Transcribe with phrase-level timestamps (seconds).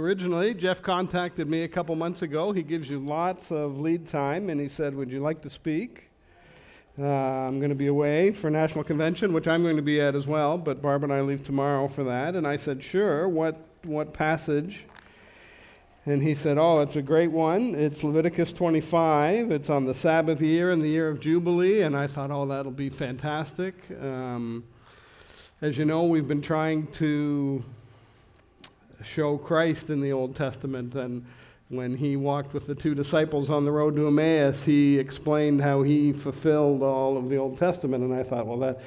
[0.00, 2.52] originally, Jeff contacted me a couple months ago.
[2.52, 6.08] He gives you lots of lead time, and he said, Would you like to speak?
[6.98, 10.14] Uh, I'm going to be away for National Convention, which I'm going to be at
[10.14, 12.34] as well, but Barb and I leave tomorrow for that.
[12.34, 14.84] And I said, Sure, what, what passage?
[16.06, 17.74] And he said, Oh, it's a great one.
[17.74, 19.52] It's Leviticus 25.
[19.52, 21.82] It's on the Sabbath year and the year of Jubilee.
[21.82, 23.74] And I thought, Oh, that'll be fantastic.
[24.00, 24.64] Um,
[25.62, 27.62] as you know, we've been trying to
[29.02, 30.94] show Christ in the Old Testament.
[30.94, 31.24] And
[31.68, 35.82] when he walked with the two disciples on the road to Emmaus, he explained how
[35.82, 38.04] he fulfilled all of the Old Testament.
[38.04, 38.80] And I thought, well, that.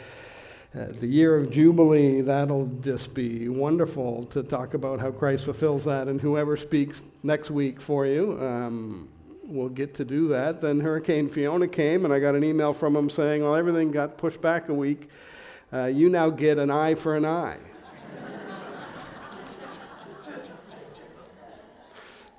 [0.75, 5.83] Uh, the year of Jubilee, that'll just be wonderful to talk about how Christ fulfills
[5.83, 6.07] that.
[6.07, 9.07] And whoever speaks next week for you um,
[9.43, 10.61] will get to do that.
[10.61, 14.17] Then Hurricane Fiona came, and I got an email from him saying, Well, everything got
[14.17, 15.09] pushed back a week.
[15.71, 17.57] Uh, you now get an eye for an eye.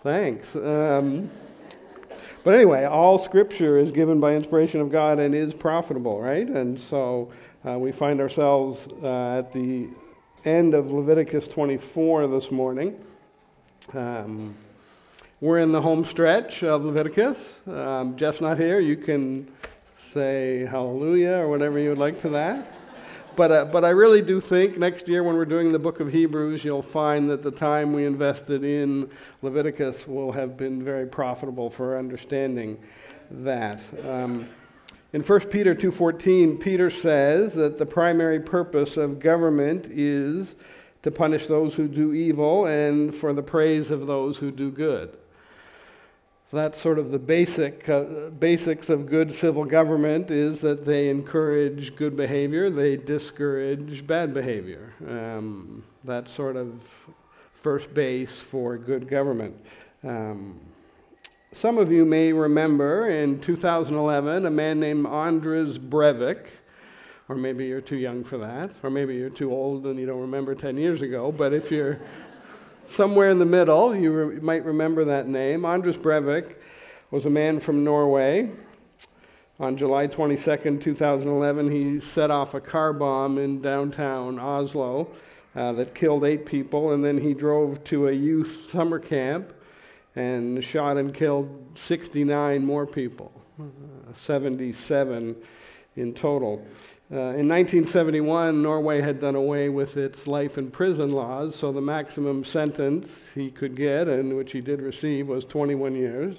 [0.04, 0.54] Thanks.
[0.54, 1.30] Um,
[2.44, 6.46] but anyway, all scripture is given by inspiration of God and is profitable, right?
[6.46, 7.32] And so
[7.66, 9.88] uh, we find ourselves uh, at the
[10.44, 13.02] end of Leviticus 24 this morning.
[13.94, 14.54] Um,
[15.40, 17.38] we're in the home stretch of Leviticus.
[17.66, 18.80] Um, Jeff's not here.
[18.80, 19.50] You can
[20.12, 22.74] say hallelujah or whatever you would like to that.
[23.36, 26.12] But, uh, but I really do think next year when we're doing the book of
[26.12, 29.10] Hebrews, you'll find that the time we invested in
[29.42, 32.78] Leviticus will have been very profitable for understanding
[33.30, 33.82] that.
[34.08, 34.48] Um,
[35.12, 40.54] in 1 Peter 2:14, Peter says that the primary purpose of government is
[41.02, 45.16] to punish those who do evil and for the praise of those who do good.
[46.54, 51.96] That's sort of the basic uh, basics of good civil government is that they encourage
[51.96, 54.92] good behavior, they discourage bad behavior.
[55.04, 56.80] Um, that's sort of
[57.54, 59.56] first base for good government.
[60.04, 60.60] Um,
[61.50, 66.46] some of you may remember in 2011 a man named Anders Breivik,
[67.28, 70.20] or maybe you're too young for that, or maybe you're too old and you don't
[70.20, 71.98] remember 10 years ago, but if you're
[72.88, 73.94] somewhere in the middle.
[73.94, 75.64] You re- might remember that name.
[75.64, 76.56] Anders Breivik
[77.10, 78.50] was a man from Norway.
[79.60, 85.08] On July 22, 2011, he set off a car bomb in downtown Oslo
[85.54, 89.52] uh, that killed eight people, and then he drove to a youth summer camp
[90.16, 93.30] and shot and killed 69 more people,
[93.60, 93.64] uh,
[94.16, 95.36] 77
[95.96, 96.64] in total.
[97.12, 101.80] Uh, in 1971, Norway had done away with its life in prison laws, so the
[101.80, 106.36] maximum sentence he could get, and which he did receive, was 21 years.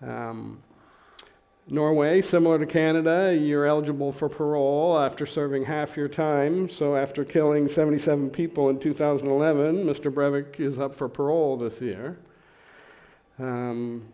[0.00, 0.62] Um,
[1.68, 6.68] Norway, similar to Canada, you're eligible for parole after serving half your time.
[6.68, 10.12] So, after killing 77 people in 2011, Mr.
[10.12, 12.18] Breivik is up for parole this year.
[13.38, 14.06] Um,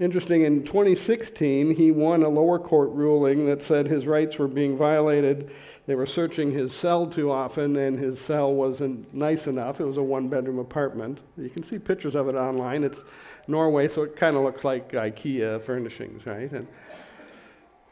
[0.00, 4.74] Interesting, in 2016, he won a lower court ruling that said his rights were being
[4.74, 5.50] violated.
[5.86, 9.78] They were searching his cell too often, and his cell wasn't nice enough.
[9.78, 11.20] It was a one bedroom apartment.
[11.36, 12.82] You can see pictures of it online.
[12.82, 13.04] It's
[13.46, 16.50] Norway, so it kind of looks like IKEA furnishings, right?
[16.50, 16.66] And,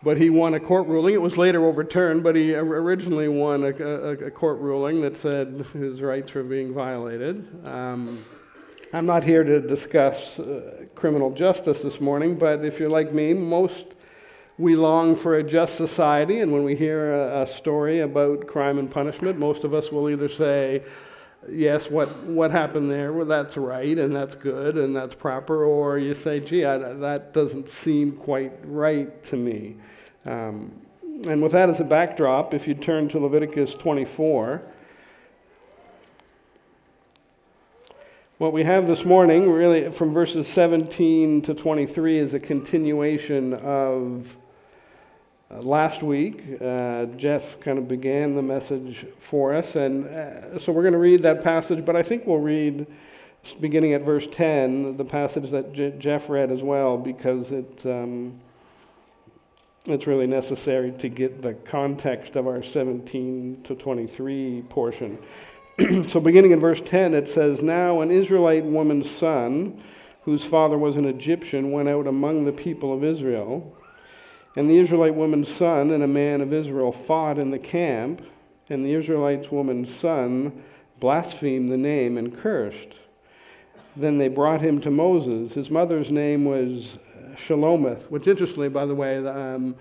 [0.03, 1.13] but he won a court ruling.
[1.13, 5.67] It was later overturned, but he originally won a, a, a court ruling that said
[5.75, 7.67] his rights were being violated.
[7.67, 8.25] Um,
[8.91, 13.35] I'm not here to discuss uh, criminal justice this morning, but if you're like me,
[13.35, 13.85] most
[14.57, 18.79] we long for a just society, and when we hear a, a, story about crime
[18.79, 20.83] and punishment, most of us will either say,
[21.51, 25.99] yes, what, what happened there, well, that's right, and that's good, and that's proper, or
[25.99, 29.77] you say, gee, I, that doesn't seem quite right to me.
[30.25, 30.73] Um,
[31.29, 34.63] and with that as a backdrop, if you turn to Leviticus 24,
[38.39, 44.37] What we have this morning, really from verses 17 to 23, is a continuation of
[45.51, 46.45] uh, last week.
[46.61, 51.01] Uh, Jeff kind of began the message for us, and uh, so we're going to
[51.01, 52.87] read that passage, but I think we'll read
[53.59, 58.39] beginning at verse 10, the passage that J- Jeff read as well, because it, um,
[59.87, 65.19] it's really necessary to get the context of our 17 to 23 portion.
[66.09, 69.81] so, beginning in verse 10, it says, Now an Israelite woman's son,
[70.23, 73.77] whose father was an Egyptian, went out among the people of Israel.
[74.57, 78.23] And the Israelite woman's son and a man of Israel fought in the camp,
[78.71, 80.65] and the Israelite woman's son
[80.99, 82.95] blasphemed the name and cursed.
[83.95, 85.53] Then they brought him to Moses.
[85.53, 86.99] His mother's name was
[87.37, 89.77] Shelomith, which, interestingly, by the way, um,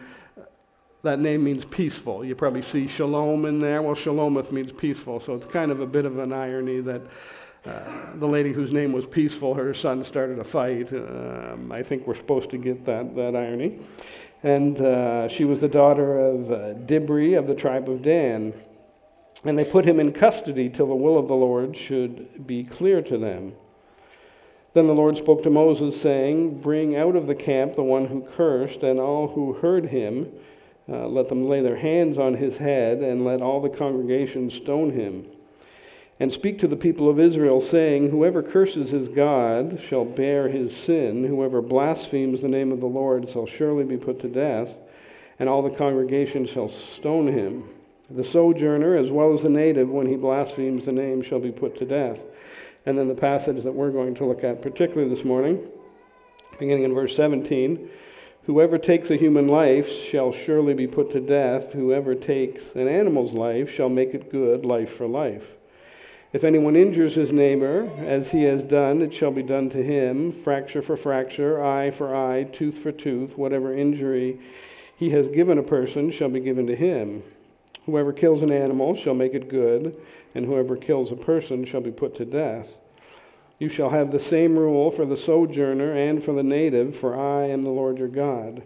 [1.04, 2.26] that name means peaceful.
[2.26, 3.82] You probably see shalom in there.
[3.82, 7.02] Well, Shelomith means peaceful, so it's kind of a bit of an irony that
[7.68, 10.92] uh, the lady whose name was Peaceful, her son started a fight.
[10.94, 13.80] Um, I think we're supposed to get that, that irony.
[14.44, 16.56] And uh, she was the daughter of uh,
[16.86, 18.54] Dibri of the tribe of Dan.
[19.44, 23.02] And they put him in custody till the will of the Lord should be clear
[23.02, 23.54] to them.
[24.74, 28.22] Then the Lord spoke to Moses, saying, Bring out of the camp the one who
[28.36, 30.32] cursed, and all who heard him.
[30.90, 34.92] Uh, let them lay their hands on his head, and let all the congregation stone
[34.92, 35.26] him.
[36.20, 40.76] And speak to the people of Israel, saying, Whoever curses his God shall bear his
[40.76, 41.26] sin.
[41.26, 44.74] Whoever blasphemes the name of the Lord shall surely be put to death,
[45.40, 47.66] and all the congregation shall stone him.
[48.10, 51.78] The sojourner, as well as the native, when he blasphemes the name, shall be put
[51.78, 52.24] to death.
[52.86, 55.68] And then the passage that we're going to look at, particularly this morning,
[56.58, 57.90] beginning in verse 17
[58.48, 61.74] Whoever takes a human life shall surely be put to death.
[61.74, 65.58] Whoever takes an animal's life shall make it good, life for life.
[66.32, 70.32] If anyone injures his neighbor, as he has done, it shall be done to him
[70.32, 73.38] fracture for fracture, eye for eye, tooth for tooth.
[73.38, 74.40] Whatever injury
[74.96, 77.24] he has given a person shall be given to him.
[77.86, 79.94] Whoever kills an animal shall make it good,
[80.36, 82.78] and whoever kills a person shall be put to death.
[83.60, 87.48] You shall have the same rule for the sojourner and for the native, for I
[87.48, 88.62] am the Lord your God.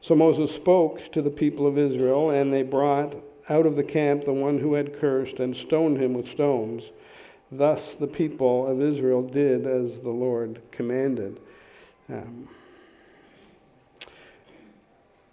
[0.00, 3.16] So Moses spoke to the people of Israel, and they brought
[3.48, 6.90] out of the camp the one who had cursed and stoned him with stones.
[7.50, 11.40] Thus the people of Israel did as the Lord commanded.
[12.08, 12.48] Um,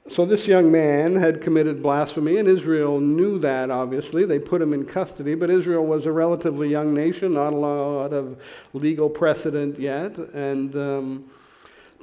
[0.09, 4.25] so this young man had committed blasphemy, and Israel knew that, obviously.
[4.25, 8.11] They put him in custody, but Israel was a relatively young nation, not a lot
[8.11, 8.41] of
[8.73, 10.17] legal precedent yet.
[10.17, 11.25] And um,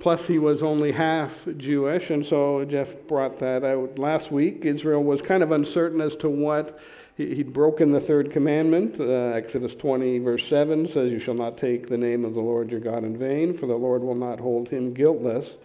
[0.00, 4.64] plus, he was only half Jewish, and so Jeff brought that out last week.
[4.64, 6.78] Israel was kind of uncertain as to what.
[7.16, 9.00] He'd broken the third commandment.
[9.00, 12.70] Uh, Exodus 20, verse 7 says, You shall not take the name of the Lord
[12.70, 15.56] your God in vain, for the Lord will not hold him guiltless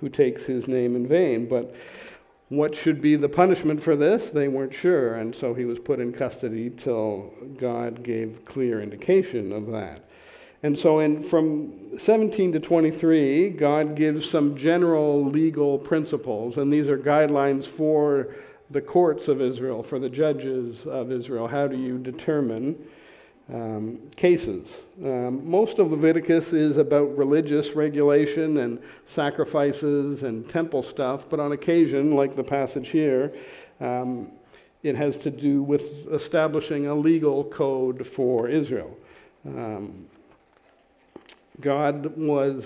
[0.00, 1.48] who takes his name in vain.
[1.48, 1.74] But
[2.48, 4.30] what should be the punishment for this?
[4.30, 9.52] They weren't sure, and so he was put in custody till God gave clear indication
[9.52, 10.04] of that.
[10.62, 16.88] And so, in, from 17 to 23, God gives some general legal principles, and these
[16.88, 18.34] are guidelines for
[18.70, 21.46] the courts of Israel, for the judges of Israel.
[21.46, 22.76] How do you determine
[23.52, 24.68] um, cases.
[25.02, 31.52] Um, most of Leviticus is about religious regulation and sacrifices and temple stuff, but on
[31.52, 33.32] occasion, like the passage here,
[33.80, 34.30] um,
[34.82, 38.96] it has to do with establishing a legal code for Israel.
[39.46, 40.06] Um,
[41.60, 42.64] God was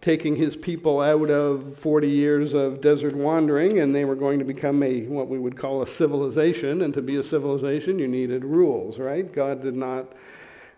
[0.00, 4.44] taking his people out of 40 years of desert wandering, and they were going to
[4.44, 6.82] become a what we would call a civilization.
[6.82, 9.30] And to be a civilization, you needed rules, right?
[9.32, 10.12] God did not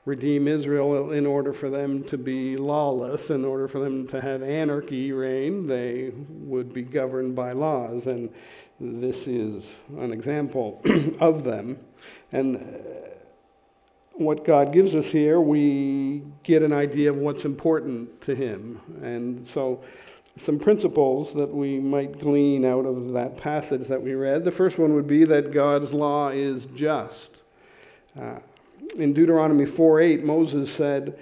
[0.05, 4.43] redeem Israel in order for them to be lawless, in order for them to have
[4.43, 5.67] anarchy reign.
[5.67, 8.31] They would be governed by laws, and
[8.81, 9.65] this is
[9.99, 10.81] an example
[11.21, 11.79] of them.
[12.33, 13.09] And uh,
[14.19, 18.81] what God gives us here, we get an idea of what's important to Him.
[19.03, 19.81] And so,
[20.41, 24.45] some principles that we might glean out of that passage that we read.
[24.45, 27.31] The first one would be that God's law is just.
[28.19, 28.39] Uh,
[28.97, 31.19] in Deuteronomy 4 8, Moses said,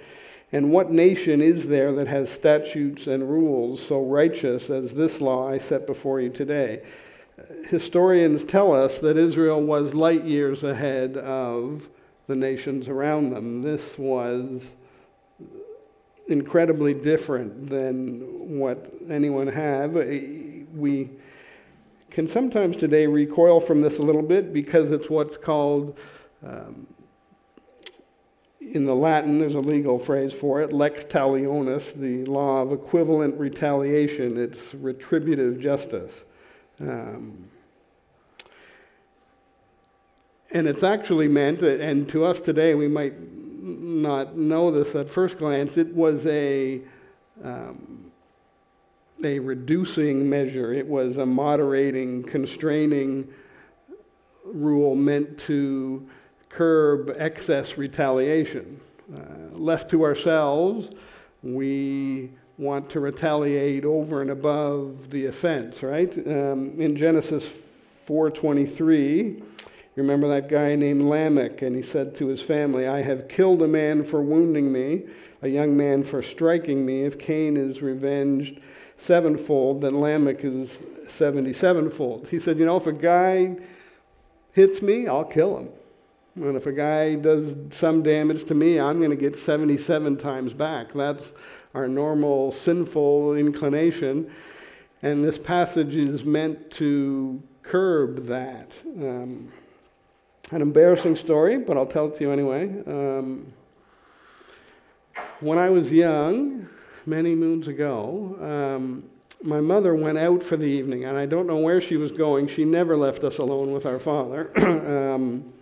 [0.51, 5.49] And what nation is there that has statutes and rules so righteous as this law
[5.49, 6.83] I set before you today?
[7.69, 11.87] Historians tell us that Israel was light years ahead of
[12.27, 13.61] the nations around them.
[13.61, 14.61] This was
[16.27, 19.93] incredibly different than what anyone had.
[20.75, 21.09] We
[22.11, 25.97] can sometimes today recoil from this a little bit because it's what's called,
[26.45, 26.85] um,
[28.59, 33.39] in the Latin, there's a legal phrase for it, lex talionis, the law of equivalent
[33.39, 34.37] retaliation.
[34.37, 36.11] It's retributive justice.
[36.81, 37.49] Um,
[40.51, 43.13] and it's actually meant, that, and to us today, we might
[43.61, 46.81] not know this at first glance, it was a,
[47.43, 48.11] um,
[49.23, 50.73] a reducing measure.
[50.73, 53.27] It was a moderating, constraining
[54.45, 56.07] rule meant to
[56.49, 58.79] curb excess retaliation.
[59.13, 60.89] Uh, left to ourselves,
[61.43, 66.11] we want to retaliate over and above the offense, right?
[66.27, 67.45] Um, in Genesis
[68.07, 69.46] 4:23, you
[69.97, 73.67] remember that guy named Lamech, and he said to his family, I have killed a
[73.67, 75.05] man for wounding me,
[75.41, 77.03] a young man for striking me.
[77.03, 78.59] If Cain is revenged
[78.97, 80.77] sevenfold, then Lamech is
[81.07, 82.27] 77fold.
[82.27, 83.57] He said, You know, if a guy
[84.53, 85.69] hits me, I'll kill him.
[86.35, 90.53] And if a guy does some damage to me, I'm going to get 77 times
[90.53, 90.93] back.
[90.93, 91.23] That's
[91.73, 94.31] our normal sinful inclination.
[95.01, 98.71] And this passage is meant to curb that.
[98.85, 99.51] Um,
[100.51, 102.63] an embarrassing story, but I'll tell it to you anyway.
[102.85, 103.51] Um,
[105.39, 106.67] when I was young,
[107.05, 109.03] many moons ago, um,
[109.43, 112.47] my mother went out for the evening, and I don't know where she was going.
[112.47, 114.51] She never left us alone with our father.
[115.15, 115.53] um,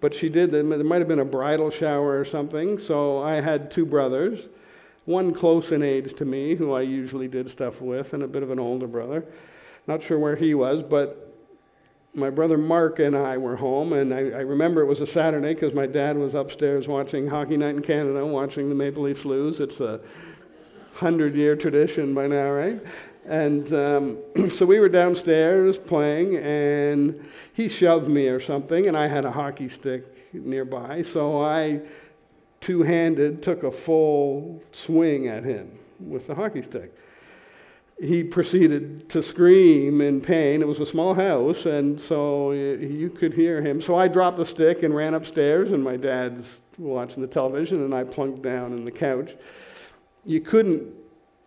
[0.00, 2.78] but she did, there might have been a bridal shower or something.
[2.78, 4.48] So I had two brothers,
[5.06, 8.42] one close in age to me, who I usually did stuff with, and a bit
[8.42, 9.24] of an older brother.
[9.88, 11.27] Not sure where he was, but
[12.14, 15.54] my brother Mark and I were home, and I, I remember it was a Saturday
[15.54, 19.60] because my dad was upstairs watching Hockey Night in Canada, watching the Maple Leafs lose.
[19.60, 20.00] It's a
[20.94, 22.80] hundred year tradition by now, right?
[23.26, 24.18] And um,
[24.52, 29.30] so we were downstairs playing, and he shoved me or something, and I had a
[29.30, 31.80] hockey stick nearby, so I
[32.60, 36.92] two handed took a full swing at him with the hockey stick
[38.00, 40.62] he proceeded to scream in pain.
[40.62, 43.82] It was a small house, and so you could hear him.
[43.82, 47.92] So I dropped the stick and ran upstairs, and my dad's watching the television, and
[47.92, 49.34] I plunked down in the couch.
[50.24, 50.94] You couldn't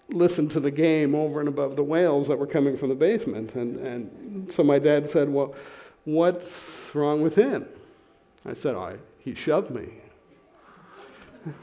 [0.10, 3.56] listen to the game over and above the wails that were coming from the basement.
[3.56, 5.56] And, and so my dad said, Well,
[6.04, 7.66] what's wrong with him?
[8.46, 9.88] I said, oh, He shoved me.
[11.46, 11.54] And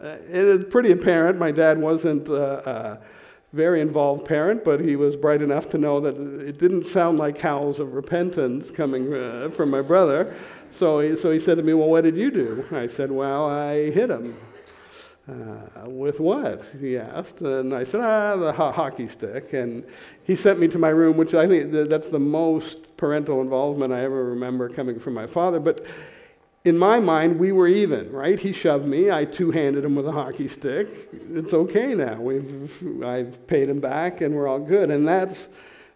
[0.00, 2.28] it is pretty apparent my dad wasn't.
[2.28, 2.96] Uh, uh,
[3.52, 7.38] very involved parent, but he was bright enough to know that it didn't sound like
[7.38, 10.34] howls of repentance coming uh, from my brother.
[10.70, 12.64] So he, so he said to me, Well, what did you do?
[12.72, 14.36] I said, Well, I hit him.
[15.28, 16.64] Uh, with what?
[16.80, 17.40] He asked.
[17.42, 19.52] And I said, Ah, the ho- hockey stick.
[19.52, 19.84] And
[20.24, 24.02] he sent me to my room, which I think that's the most parental involvement I
[24.02, 25.60] ever remember coming from my father.
[25.60, 25.84] But
[26.64, 28.38] in my mind, we were even, right?
[28.38, 29.10] He shoved me.
[29.10, 31.08] I two handed him with a hockey stick.
[31.34, 32.20] It's okay now.
[32.20, 34.90] We've, I've paid him back and we're all good.
[34.90, 35.48] And that's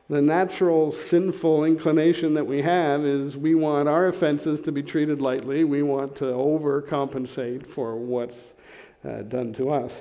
[0.09, 5.21] the natural sinful inclination that we have is we want our offenses to be treated
[5.21, 5.63] lightly.
[5.63, 8.39] We want to overcompensate for what's
[9.05, 9.93] uh, done to us.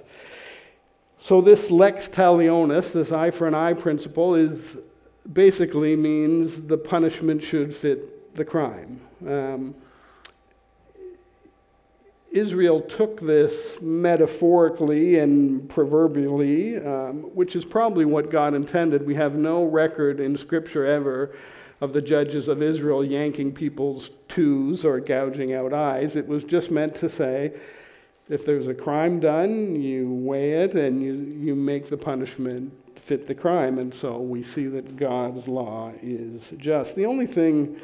[1.20, 4.60] So this lex talionis, this eye for an eye principle, is
[5.32, 9.00] basically means the punishment should fit the crime.
[9.28, 9.76] Um,
[12.36, 19.06] Israel took this metaphorically and proverbially, um, which is probably what God intended.
[19.06, 21.34] We have no record in Scripture ever
[21.80, 26.18] of the judges of Israel yanking people's toes or gouging out eyes.
[26.18, 27.54] It was just meant to say
[28.28, 33.28] if there's a crime done, you weigh it and you, you make the punishment fit
[33.28, 33.80] the crime.
[33.80, 36.96] And so we see that God's law is just.
[36.96, 37.80] The only thing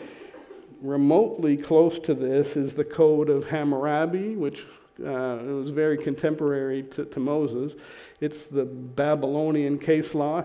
[0.82, 4.66] remotely close to this is the Code of Hammurabi, which
[5.00, 7.74] uh, was very contemporary to, to, Moses.
[8.20, 10.44] It's the Babylonian case law.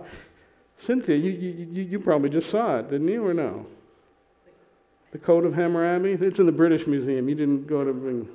[0.79, 3.67] Cynthia, you, you, you probably just saw it, didn't you, or no?
[5.13, 6.13] The Code of Hammurabi?
[6.13, 7.29] It's in the British Museum.
[7.29, 7.93] You didn't go to.
[7.93, 8.29] Bring...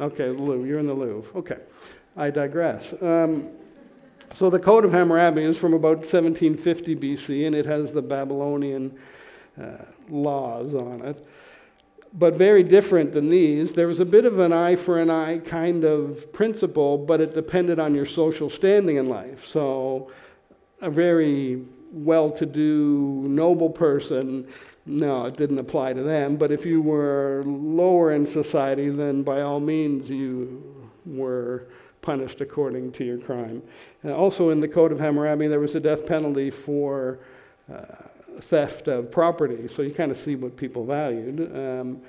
[0.00, 0.66] Okay, Louvre.
[0.66, 1.38] You're in the Louvre.
[1.38, 1.58] Okay.
[2.16, 2.92] I digress.
[3.00, 3.48] Um,
[4.34, 8.98] so the Code of Hammurabi is from about 1750 BC, and it has the Babylonian
[9.60, 11.26] uh, laws on it.
[12.14, 13.72] But very different than these.
[13.72, 17.34] There was a bit of an eye for an eye kind of principle, but it
[17.34, 19.46] depended on your social standing in life.
[19.46, 20.10] So,
[20.80, 24.46] a very well to do, noble person,
[24.86, 26.36] no, it didn't apply to them.
[26.36, 31.68] But if you were lower in society, then by all means you were
[32.00, 33.62] punished according to your crime.
[34.02, 37.18] And also in the Code of Hammurabi, there was a death penalty for.
[37.70, 38.07] Uh,
[38.40, 39.68] theft of property.
[39.68, 41.54] So you kind of see what people valued.
[41.54, 42.00] Um,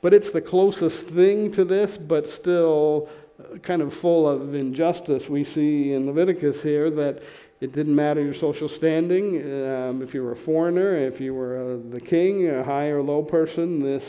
[0.00, 3.08] but it's the closest thing to this, but still
[3.38, 5.28] uh, kind of full of injustice.
[5.28, 7.22] We see in Leviticus here that
[7.60, 9.42] it didn't matter your social standing.
[9.42, 13.02] Um, if you were a foreigner, if you were uh, the king, a high or
[13.02, 14.04] low person, this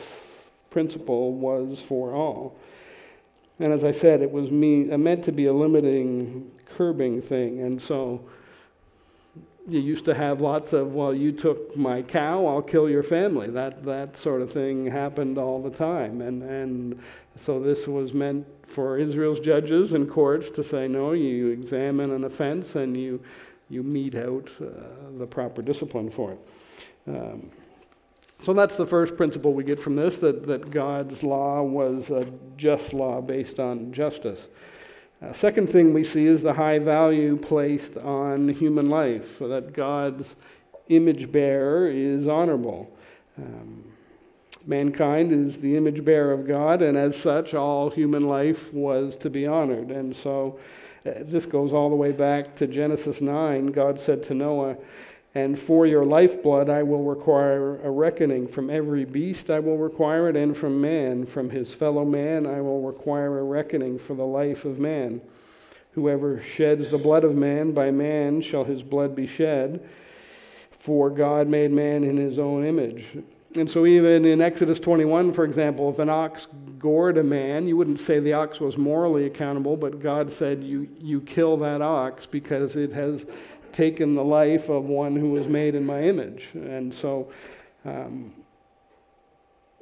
[0.70, 2.56] principle was for all.
[3.60, 7.62] And as I said, it was me, meant to be a limiting, curbing thing.
[7.62, 8.22] And so
[9.70, 13.50] you used to have lots of, well, you took my cow, I'll kill your family.
[13.50, 16.22] That, that sort of thing happened all the time.
[16.22, 17.00] And, and
[17.36, 22.24] so this was meant for Israel's judges and courts to say, no, you examine an
[22.24, 23.22] offense and you,
[23.70, 24.66] you mete out uh,
[25.18, 26.40] the proper discipline for it.
[27.08, 27.50] Um,
[28.44, 32.26] so that's the first principle we get from this that, that God's law was a
[32.56, 34.48] just law based on justice.
[35.22, 39.74] Uh, second thing we see is the high value placed on human life, so that
[39.74, 40.36] God's
[40.88, 42.90] image bearer is honorable.
[43.38, 43.84] Um,
[44.66, 49.30] Mankind is the image bearer of God, and as such, all human life was to
[49.30, 49.90] be honored.
[49.90, 50.60] And so
[51.06, 53.68] uh, this goes all the way back to Genesis 9.
[53.68, 54.76] God said to Noah,
[55.36, 58.48] And for your lifeblood I will require a reckoning.
[58.48, 62.62] From every beast I will require it, and from man, from his fellow man, I
[62.62, 65.22] will require a reckoning for the life of man.
[65.92, 69.88] Whoever sheds the blood of man, by man shall his blood be shed.
[70.72, 73.06] For God made man in his own image.
[73.56, 77.76] And so, even in Exodus 21, for example, if an ox gored a man, you
[77.76, 82.28] wouldn't say the ox was morally accountable, but God said, You, you kill that ox
[82.28, 83.26] because it has
[83.74, 86.50] taken the life of one who was made in my image.
[86.54, 87.32] And so,
[87.86, 88.34] um,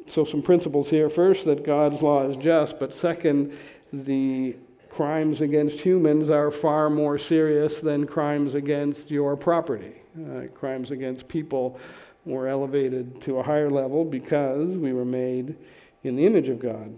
[0.08, 1.10] so some principles here.
[1.10, 3.58] First, that God's law is just, but second,
[3.92, 4.56] the
[4.90, 9.94] crimes against humans are far more serious than crimes against your property.
[10.18, 11.80] Uh, crimes against people
[12.26, 15.56] were elevated to a higher level because we were made
[16.04, 16.92] in the image of God.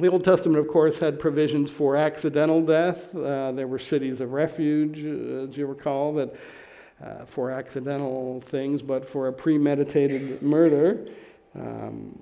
[0.00, 3.12] The Old Testament, of course, had provisions for accidental death.
[3.16, 6.36] Uh, there were cities of refuge, uh, as you recall, that
[7.04, 11.04] uh, for accidental things, but for a premeditated murder,
[11.56, 12.16] um,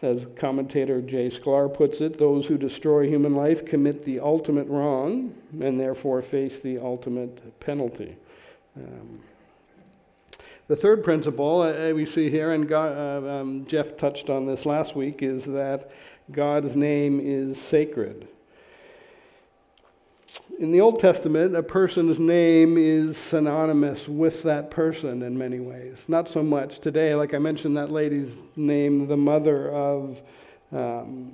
[0.00, 5.34] as commentator Jay Sklar puts it, those who destroy human life commit the ultimate wrong
[5.60, 8.16] and therefore face the ultimate penalty.
[8.76, 9.20] Um,
[10.68, 14.64] the third principle uh, we see here, and God, uh, um, Jeff touched on this
[14.64, 15.90] last week, is that
[16.32, 18.28] God's name is sacred.
[20.58, 25.98] In the Old Testament, a person's name is synonymous with that person in many ways.
[26.08, 30.22] Not so much today, like I mentioned, that lady's name, the mother of
[30.72, 31.32] um,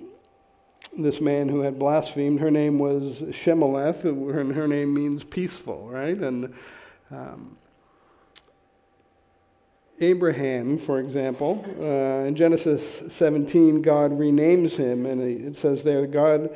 [0.97, 2.40] this man who had blasphemed.
[2.40, 6.19] Her name was Shemaleth, and her name means peaceful, right?
[6.19, 6.55] And
[7.11, 7.57] um,
[10.00, 16.50] Abraham, for example, uh, in Genesis 17, God renames him, and it says there, God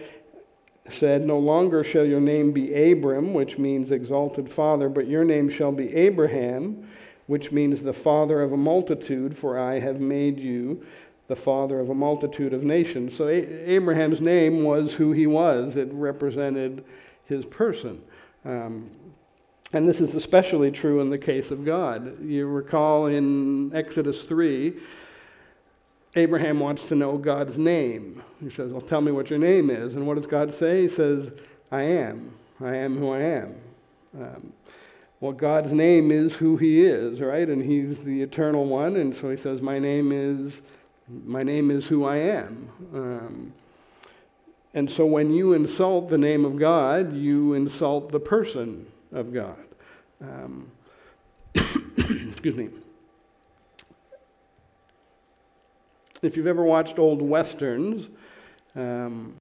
[0.89, 5.49] said, No longer shall your name be Abram, which means exalted father, but your name
[5.49, 6.89] shall be Abraham,
[7.27, 10.85] which means the father of a multitude, for I have made you
[11.29, 13.17] the father of a multitude of nations.
[13.17, 16.85] So a- Abraham's name was who he was, it represented
[17.27, 18.03] his person.
[18.45, 18.91] Um,
[19.73, 22.23] and this is especially true in the case of God.
[22.23, 24.75] You recall in Exodus 3,
[26.15, 28.23] Abraham wants to know God's name.
[28.43, 29.95] He says, Well, tell me what your name is.
[29.95, 30.83] And what does God say?
[30.83, 31.31] He says,
[31.71, 32.33] I am.
[32.61, 33.55] I am who I am.
[34.21, 34.53] Um,
[35.21, 37.49] well, God's name is who He is, right?
[37.49, 38.97] And He's the eternal one.
[38.97, 40.61] And so He says, My name is,
[41.25, 42.69] my name is who I am.
[42.93, 43.53] Um,
[44.75, 49.57] and so when you insult the name of God, you insult the person of God.
[50.21, 50.71] Um,
[51.55, 52.71] excuse me.
[56.23, 58.09] If you've ever watched old westerns,
[58.75, 59.35] um,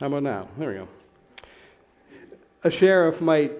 [0.00, 0.46] How about now?
[0.56, 0.88] There we go.
[2.64, 3.52] A sheriff might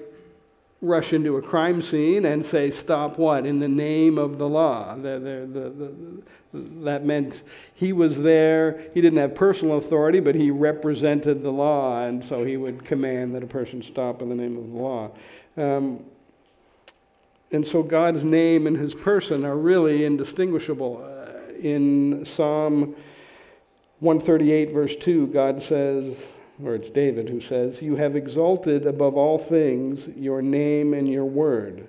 [0.81, 3.47] rush into a crime scene and say, Stop what?
[3.47, 4.95] In the name of the law.
[4.95, 5.93] The, the,
[6.53, 7.43] the, that meant
[7.75, 8.83] he was there.
[8.95, 13.35] He didn't have personal authority, but he represented the law, and so he would command
[13.35, 15.11] that a person stop in the name of the law.
[15.57, 16.05] Um,
[17.51, 21.03] and so God's name and his person are really indistinguishable.
[21.03, 22.95] Uh, in Psalm
[24.01, 26.15] 138, verse 2, God says,
[26.65, 31.25] or it's David who says, You have exalted above all things your name and your
[31.25, 31.87] word.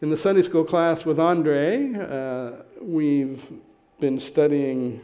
[0.00, 3.42] In the Sunday school class with Andre, uh, we've
[4.00, 5.00] been studying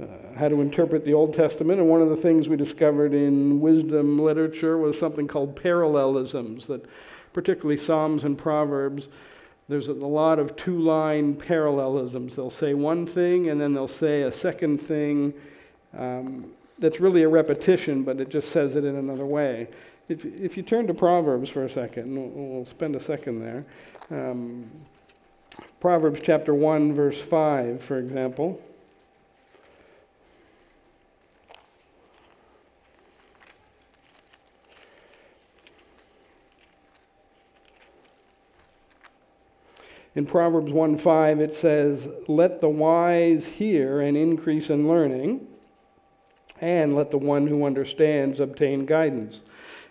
[0.00, 3.60] uh, how to interpret the Old Testament, and one of the things we discovered in
[3.60, 6.84] wisdom literature was something called parallelisms, that
[7.32, 9.08] particularly Psalms and Proverbs,
[9.68, 12.36] there's a lot of two line parallelisms.
[12.36, 15.34] They'll say one thing and then they'll say a second thing.
[15.98, 19.68] Um, that's really a repetition, but it just says it in another way.
[20.08, 23.64] If, if you turn to Proverbs for a second, we'll, we'll spend a second there.
[24.10, 24.70] Um,
[25.80, 28.60] Proverbs chapter 1, verse 5, for example.
[40.14, 45.46] In Proverbs 1 5, it says, Let the wise hear and increase in learning
[46.60, 49.40] and let the one who understands obtain guidance.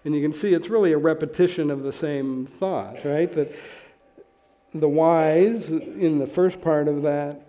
[0.04, 3.32] And you can see it's really a repetition of the same thought, right?
[3.34, 3.52] That
[4.74, 7.42] the wise, in the first part of that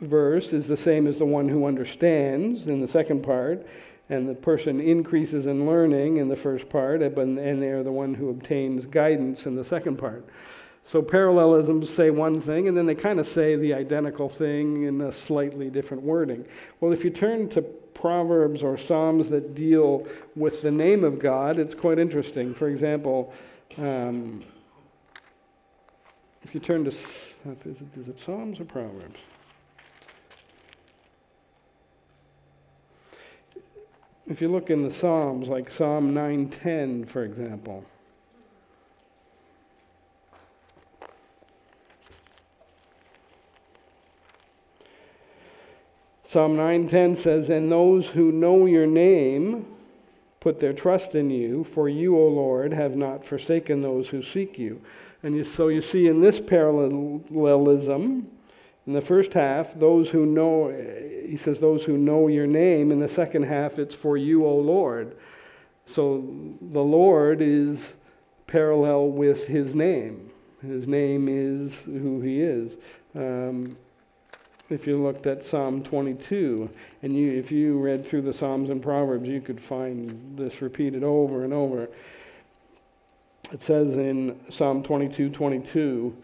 [0.00, 3.66] verse is the same as the one who understands in the second part,
[4.08, 8.30] and the person increases in learning in the first part, and they're the one who
[8.30, 10.26] obtains guidance in the second part.
[10.86, 15.00] So parallelisms say one thing, and then they kind of say the identical thing in
[15.02, 16.44] a slightly different wording.
[16.80, 21.58] Well, if you turn to Proverbs or Psalms that deal with the name of God,
[21.58, 22.54] it's quite interesting.
[22.54, 23.32] For example,
[23.78, 24.42] um,
[26.42, 26.96] if you turn to, is
[27.64, 29.18] it, is it Psalms or Proverbs?
[34.26, 37.84] If you look in the Psalms, like Psalm 910, for example,
[46.30, 49.66] Psalm 9:10 says, "And those who know your name
[50.38, 54.56] put their trust in you, for you, O Lord, have not forsaken those who seek
[54.56, 54.80] you."
[55.24, 58.28] And you, so you see in this parallelism,
[58.86, 60.68] in the first half, those who know,
[61.26, 62.92] he says, those who know your name.
[62.92, 65.16] In the second half, it's for you, O Lord.
[65.86, 66.24] So
[66.62, 67.88] the Lord is
[68.46, 70.30] parallel with his name.
[70.62, 72.76] His name is who he is.
[73.16, 73.76] Um,
[74.70, 76.70] if you looked at Psalm 22,
[77.02, 81.02] and you, if you read through the Psalms and Proverbs, you could find this repeated
[81.02, 81.88] over and over.
[83.52, 86.16] It says in Psalm 22 22,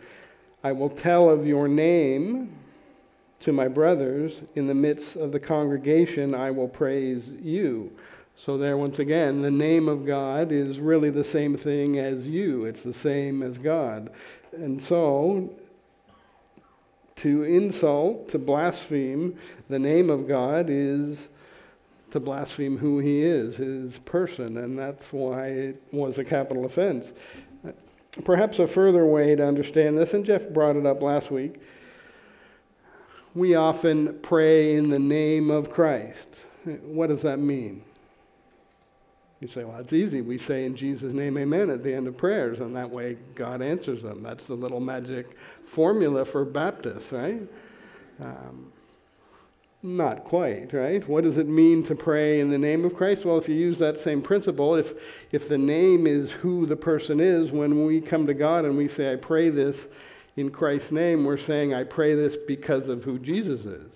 [0.62, 2.52] I will tell of your name
[3.40, 4.42] to my brothers.
[4.54, 7.90] In the midst of the congregation, I will praise you.
[8.38, 12.66] So, there, once again, the name of God is really the same thing as you,
[12.66, 14.11] it's the same as God.
[14.52, 15.54] And so,
[17.16, 21.29] to insult, to blaspheme the name of God is
[22.11, 27.07] to blaspheme who he is, his person, and that's why it was a capital offense.
[28.24, 31.61] Perhaps a further way to understand this, and Jeff brought it up last week,
[33.35, 36.29] we often pray in the name of Christ.
[36.64, 37.83] What does that mean?
[39.40, 40.22] You say, well, it's easy.
[40.22, 43.61] We say in Jesus' name, amen, at the end of prayers, and that way God
[43.61, 44.22] answers them.
[44.22, 47.42] That's the little magic formula for Baptists, right?
[48.18, 48.72] Um,
[49.83, 51.07] not quite, right?
[51.07, 53.27] What does it mean to pray in the name of Christ?
[53.27, 54.94] Well, if you use that same principle, if,
[55.33, 58.88] if the name is who the person is, when we come to God and we
[58.88, 59.77] say, I pray this
[60.37, 63.92] in Christ's name, we're saying, I pray this because of who Jesus is.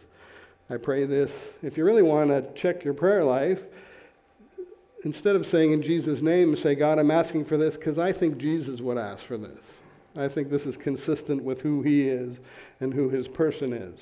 [0.68, 1.32] I pray this.
[1.62, 3.60] If you really want to check your prayer life,
[5.04, 8.38] instead of saying in Jesus' name, say, God, I'm asking for this because I think
[8.38, 9.58] Jesus would ask for this.
[10.16, 12.38] I think this is consistent with who he is
[12.80, 14.00] and who his person is.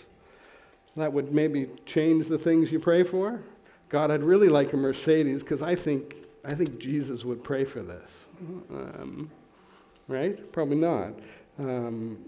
[0.97, 3.41] That would maybe change the things you pray for.
[3.89, 7.83] God, I'd really like a Mercedes because I think, I think Jesus would pray for
[7.83, 8.09] this.
[8.71, 9.31] Um,
[10.09, 10.51] right?
[10.53, 11.13] Probably not.
[11.59, 12.19] Um,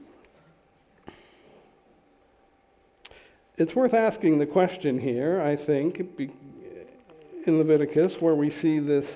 [3.57, 6.17] it's worth asking the question here, I think,
[7.47, 9.07] in Leviticus where we see this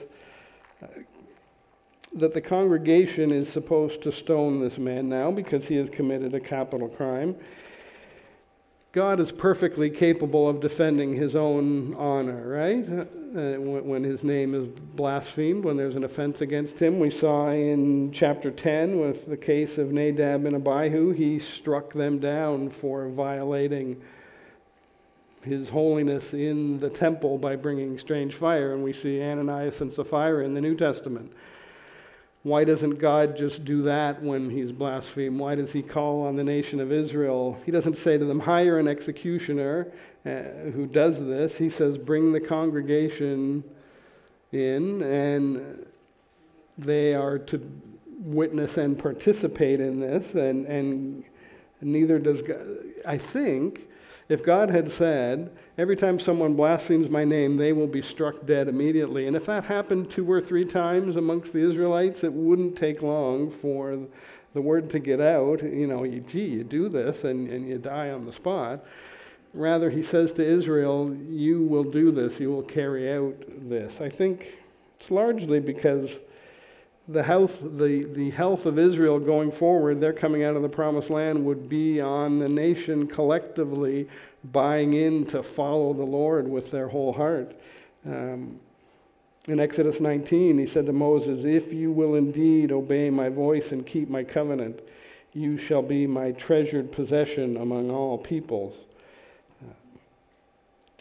[0.83, 0.87] uh,
[2.15, 6.41] that the congregation is supposed to stone this man now because he has committed a
[6.41, 7.35] capital crime.
[8.93, 12.89] God is perfectly capable of defending his own honor, right?
[13.37, 17.01] Uh, when his name is blasphemed, when there's an offense against him.
[17.01, 22.21] We saw in chapter 10 with the case of Nadab and Abihu, he struck them
[22.21, 24.01] down for violating
[25.45, 28.75] his holiness in the temple by bringing strange fire.
[28.75, 31.33] And we see Ananias and Sapphira in the New Testament.
[32.43, 35.39] Why doesn't God just do that when he's blasphemed?
[35.39, 37.59] Why does he call on the nation of Israel?
[37.65, 39.91] He doesn't say to them, hire an executioner
[40.27, 41.57] uh, who does this.
[41.57, 43.65] He says, bring the congregation
[44.53, 45.87] in, and
[46.77, 47.67] they are to
[48.21, 50.35] witness and participate in this.
[50.35, 51.25] And, and
[51.81, 52.67] neither does God.
[53.07, 53.89] I think
[54.29, 58.69] if God had said, every time someone blasphemes my name, they will be struck dead
[58.69, 63.03] immediately, and if that happened two or three times amongst the Israelites, it wouldn't take
[63.03, 63.99] long for
[64.55, 65.63] the word to get out.
[65.63, 68.85] You know, gee, you do this and, and you die on the spot.
[69.53, 73.37] Rather, he says to Israel, You will do this, you will carry out
[73.69, 74.01] this.
[74.01, 74.59] I think
[74.99, 76.19] it's largely because
[77.09, 81.11] the health, the, the health of Israel going forward, they're coming out of the promised
[81.11, 84.09] land, would be on the nation collectively
[84.53, 87.55] buying in to follow the Lord with their whole heart.
[88.07, 88.59] Um,
[89.49, 93.87] in Exodus 19, he said to Moses, If you will indeed obey my voice and
[93.87, 94.81] keep my covenant,
[95.35, 98.75] you shall be my treasured possession among all peoples.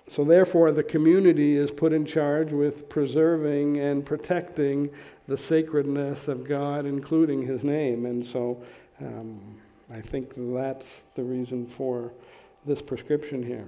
[0.09, 4.89] So, therefore, the community is put in charge with preserving and protecting
[5.27, 8.05] the sacredness of God, including His name.
[8.05, 8.61] And so,
[8.99, 9.39] um,
[9.93, 10.85] I think that's
[11.15, 12.11] the reason for
[12.65, 13.65] this prescription here.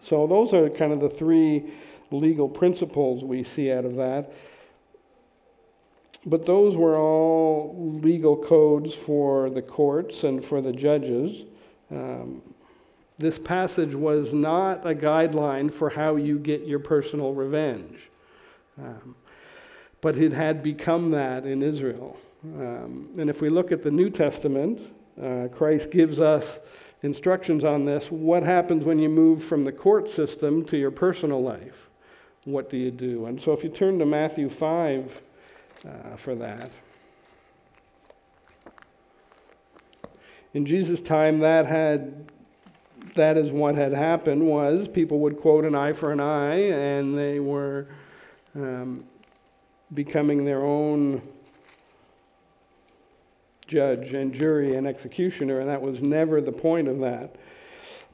[0.00, 1.72] So, those are kind of the three
[2.10, 4.32] legal principles we see out of that.
[6.26, 11.44] But those were all legal codes for the courts and for the judges.
[11.90, 12.42] Um,
[13.20, 17.98] this passage was not a guideline for how you get your personal revenge,
[18.78, 19.14] um,
[20.00, 22.16] but it had become that in Israel.
[22.42, 24.80] Um, and if we look at the New Testament,
[25.22, 26.60] uh, Christ gives us
[27.02, 28.10] instructions on this.
[28.10, 31.90] What happens when you move from the court system to your personal life?
[32.44, 33.26] What do you do?
[33.26, 35.20] And so if you turn to Matthew 5
[35.86, 36.70] uh, for that.
[40.54, 42.30] In Jesus' time, that had
[43.14, 47.16] that is what had happened was people would quote an eye for an eye, and
[47.16, 47.86] they were
[48.54, 49.04] um,
[49.94, 51.20] becoming their own
[53.66, 57.36] judge and jury and executioner, and that was never the point of that.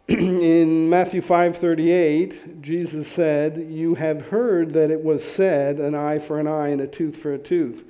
[0.09, 6.39] in Matthew 5:38, Jesus said, "You have heard that it was said, an eye for
[6.39, 7.85] an eye and a tooth for a tooth."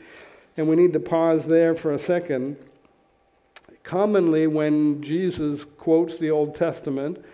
[0.57, 2.57] And we need to pause there for a second.
[3.87, 7.25] Commonly when Jesus quotes the Old Testament,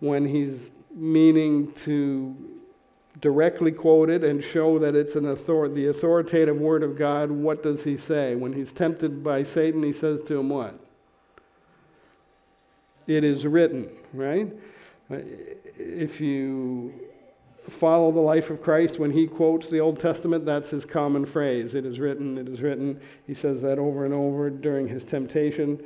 [0.00, 0.58] when he's
[0.94, 2.34] meaning to
[3.20, 7.62] directly quote it and show that it's an author- the authoritative word of God, what
[7.62, 8.34] does he say?
[8.34, 10.74] When he's tempted by Satan, he says to him what?
[13.06, 14.50] It is written, right?
[15.10, 15.16] Uh,
[15.76, 16.94] if you
[17.68, 21.74] follow the life of Christ, when he quotes the Old Testament, that's his common phrase.
[21.74, 23.00] It is written, it is written.
[23.26, 25.82] He says that over and over during his temptation.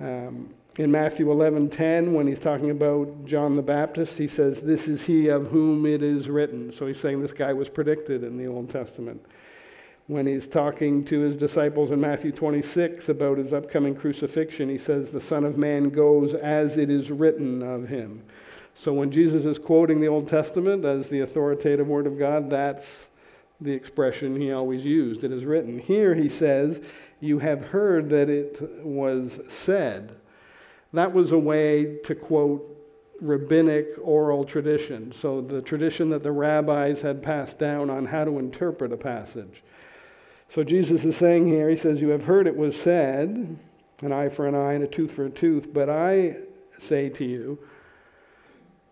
[0.00, 5.02] Um, in Matthew 11:10, when he's talking about John the Baptist, he says, "This is
[5.02, 8.46] he of whom it is written." So he's saying this guy was predicted in the
[8.46, 9.24] Old Testament.
[10.08, 15.10] When he's talking to his disciples in Matthew 26 about his upcoming crucifixion, he says,
[15.10, 18.22] "The Son of Man goes as it is written of him."
[18.74, 22.86] So when Jesus is quoting the Old Testament as the authoritative word of God, that's
[23.60, 25.24] the expression he always used.
[25.24, 25.78] It is written.
[25.78, 26.80] Here he says,
[27.20, 30.12] "You have heard that it was said."
[30.92, 32.74] That was a way to quote
[33.20, 35.12] rabbinic oral tradition.
[35.12, 39.62] So, the tradition that the rabbis had passed down on how to interpret a passage.
[40.50, 43.56] So, Jesus is saying here, He says, You have heard it was said,
[44.02, 46.36] an eye for an eye and a tooth for a tooth, but I
[46.78, 47.58] say to you,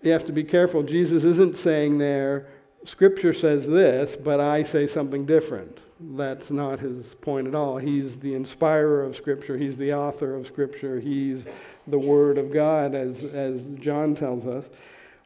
[0.03, 0.83] you have to be careful.
[0.83, 2.47] Jesus isn't saying there,
[2.85, 5.79] Scripture says this, but I say something different.
[6.17, 7.79] That's not his point at all.
[7.79, 11.45] He's the inspirer of Scripture, he's the author of Scripture, he's
[11.87, 14.65] the Word of God, as, as John tells us.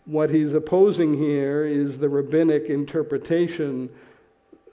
[0.04, 3.88] What he's opposing here is the rabbinic interpretation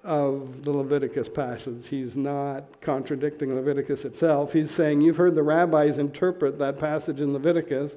[0.04, 1.88] of the Leviticus passage.
[1.90, 4.52] He's not contradicting Leviticus itself.
[4.52, 7.94] He's saying, You've heard the rabbis interpret that passage in Leviticus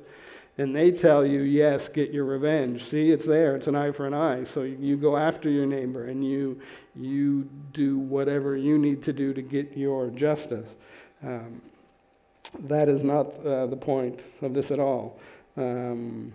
[0.59, 2.85] and they tell you, yes, get your revenge.
[2.89, 3.57] See, it's there.
[3.57, 4.45] It's an eye for an eye.
[4.45, 6.59] So you go after your neighbor and you,
[6.95, 10.69] you do whatever you need to do to get your justice.
[11.23, 11.61] Um,
[12.61, 15.21] that is not uh, the point of this at all.
[15.59, 16.33] Um,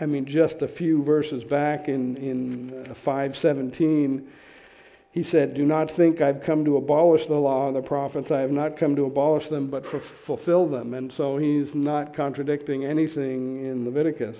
[0.00, 4.28] I mean, just a few verses back in, in uh, 517,
[5.18, 8.30] he said, Do not think I've come to abolish the law and the prophets.
[8.30, 10.94] I have not come to abolish them, but f- fulfill them.
[10.94, 14.36] And so he's not contradicting anything in Leviticus.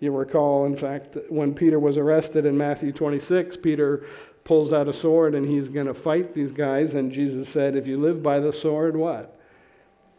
[0.00, 4.06] You recall, in fact, when Peter was arrested in Matthew 26, Peter
[4.42, 6.94] pulls out a sword and he's going to fight these guys.
[6.94, 9.38] And Jesus said, If you live by the sword, what?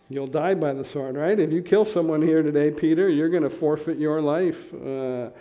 [0.07, 1.37] You'll die by the sword, right?
[1.37, 4.73] If you kill someone here today, Peter, you're going to forfeit your life.
[4.73, 5.31] Uh,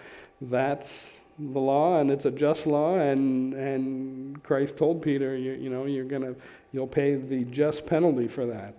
[0.40, 0.90] that's
[1.38, 5.84] the law and it's a just law and and Christ told Peter you, you know
[5.84, 6.34] you're going to
[6.72, 8.74] you'll pay the just penalty for that.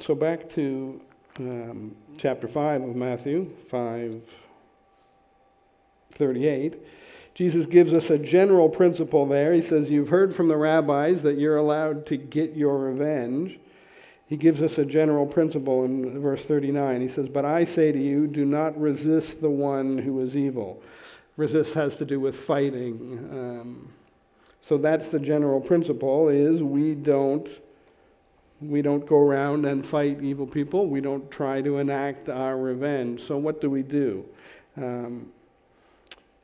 [0.00, 1.00] So back to
[1.38, 4.20] um, chapter 5 of Matthew 5
[6.12, 6.76] 38
[7.34, 9.52] Jesus gives us a general principle there.
[9.52, 13.58] He says, You've heard from the rabbis that you're allowed to get your revenge
[14.26, 17.00] he gives us a general principle in verse 39.
[17.00, 20.82] He says, But I say to you, do not resist the one who is evil.
[21.36, 23.28] Resist has to do with fighting.
[23.30, 23.92] Um,
[24.62, 27.48] so that's the general principle is we don't
[28.60, 30.86] we don't go around and fight evil people.
[30.86, 33.26] We don't try to enact our revenge.
[33.26, 34.24] So what do we do?
[34.76, 35.30] Um,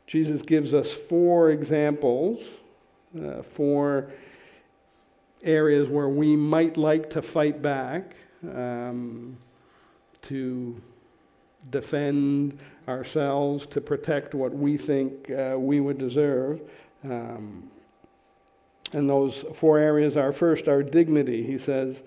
[0.07, 2.43] Jesus gives us four examples,
[3.19, 4.13] uh, four
[5.43, 9.37] areas where we might like to fight back, um,
[10.23, 10.81] to
[11.71, 16.61] defend ourselves, to protect what we think uh, we would deserve.
[17.05, 17.71] Um,
[18.93, 21.45] and those four areas are first, our dignity.
[21.45, 22.03] He says,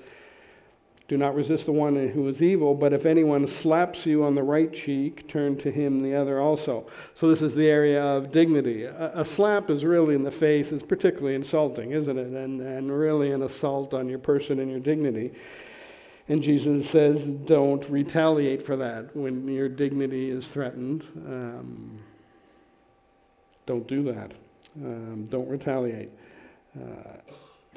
[1.09, 4.43] Do not resist the one who is evil, but if anyone slaps you on the
[4.43, 6.87] right cheek, turn to him the other also.
[7.19, 8.85] So, this is the area of dignity.
[8.85, 12.27] A, a slap is really in the face, is particularly insulting, isn't it?
[12.27, 15.33] And, and really an assault on your person and your dignity.
[16.29, 21.03] And Jesus says, don't retaliate for that when your dignity is threatened.
[21.17, 21.99] Um,
[23.65, 24.31] don't do that.
[24.81, 26.11] Um, don't retaliate.
[26.79, 27.17] Uh,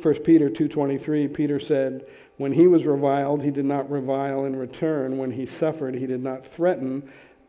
[0.02, 2.06] 1 Peter 2:23 Peter said
[2.36, 6.22] when he was reviled he did not revile in return when he suffered he did
[6.22, 7.02] not threaten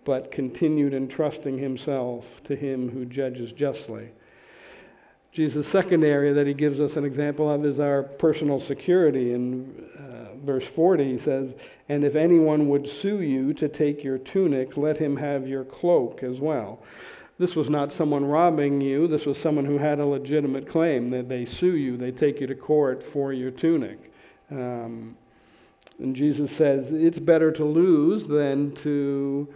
[0.07, 4.09] but continued entrusting himself to him who judges justly.
[5.33, 9.33] Jesus' second area that he gives us an example of is our personal security.
[9.33, 11.53] In uh, verse 40, he says,
[11.89, 16.23] And if anyone would sue you to take your tunic, let him have your cloak
[16.23, 16.79] as well.
[17.39, 19.07] This was not someone robbing you.
[19.07, 22.47] This was someone who had a legitimate claim that they sue you, they take you
[22.47, 24.11] to court for your tunic.
[24.49, 25.15] Um,
[25.99, 29.47] and Jesus says it's better to lose than to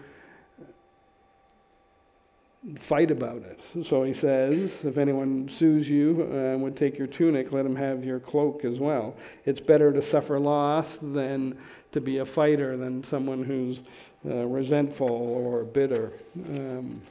[2.79, 3.59] fight about it.
[3.87, 8.05] So he says, if anyone sues you and would take your tunic, let him have
[8.05, 9.15] your cloak as well.
[9.45, 11.57] It's better to suffer loss than
[11.91, 13.79] to be a fighter, than someone who's
[14.29, 16.13] uh, resentful or bitter.
[16.35, 17.01] Um,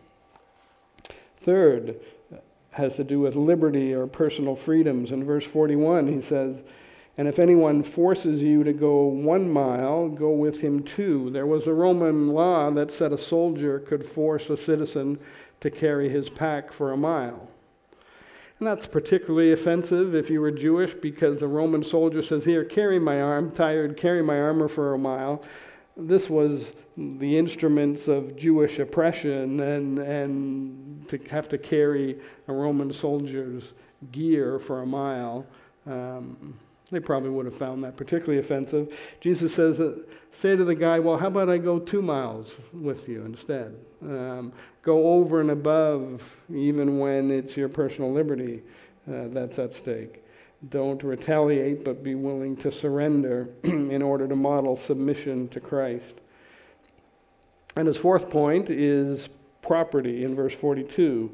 [1.43, 2.01] Third
[2.71, 5.11] has to do with liberty or personal freedoms.
[5.11, 6.57] In verse 41, he says,
[7.19, 11.31] And if anyone forces you to go one mile, go with him two.
[11.31, 15.19] There was a Roman law that said a soldier could force a citizen
[15.61, 17.49] to carry his pack for a mile.
[18.59, 22.99] And that's particularly offensive if you were Jewish because the Roman soldier says, Here, carry
[22.99, 25.43] my arm, tired, carry my armor for a mile
[26.07, 32.93] this was the instruments of Jewish oppression and, and to have to carry a Roman
[32.93, 33.73] soldier's
[34.13, 35.47] gear for a mile.
[35.87, 36.59] Um,
[36.91, 38.97] they probably would have found that particularly offensive.
[39.21, 39.95] Jesus says, uh,
[40.33, 43.77] say to the guy, well, how about I go two miles with you instead?
[44.03, 48.63] Um, go over and above, even when it's your personal liberty
[49.09, 50.20] uh, that's at stake.
[50.69, 56.15] Don't retaliate, but be willing to surrender in order to model submission to Christ.
[57.77, 59.29] And his fourth point is
[59.63, 61.31] property in verse 42.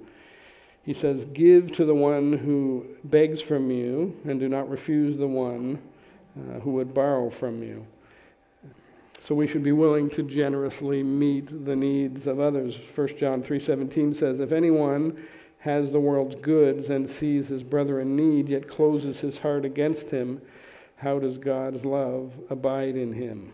[0.85, 5.27] He says, Give to the one who begs from you, and do not refuse the
[5.27, 5.83] one
[6.39, 7.85] uh, who would borrow from you.
[9.25, 12.79] So we should be willing to generously meet the needs of others.
[12.95, 15.21] 1 John 3:17 says, If anyone
[15.67, 20.09] has the world's goods and sees his brother in need, yet closes his heart against
[20.09, 20.41] him,
[20.95, 23.53] how does God's love abide in him?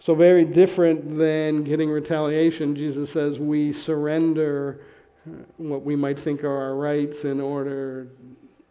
[0.00, 4.80] So, very different than getting retaliation, Jesus says we surrender
[5.26, 8.08] uh, what we might think are our rights in order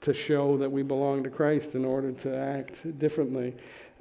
[0.02, 3.56] to show that we belong to Christ, in order to act differently.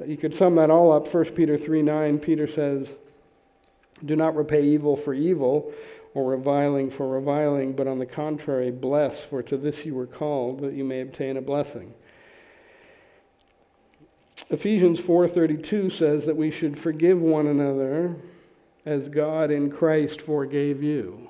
[0.05, 1.07] You could sum that all up.
[1.07, 2.91] 1 Peter 3 9, Peter says,
[4.05, 5.73] Do not repay evil for evil
[6.15, 10.61] or reviling for reviling, but on the contrary, bless, for to this you were called,
[10.61, 11.93] that you may obtain a blessing.
[14.51, 18.15] Ephesians 4:32 says that we should forgive one another
[18.87, 21.29] as God in Christ forgave you.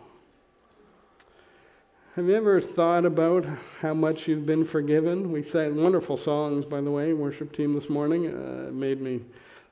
[2.17, 3.45] Have you ever thought about
[3.81, 5.33] how much you've been forgiven?
[5.33, 8.29] We sang wonderful songs, by the way, worship team this morning.
[8.29, 9.21] Uh, made me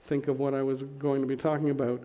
[0.00, 2.02] think of what I was going to be talking about.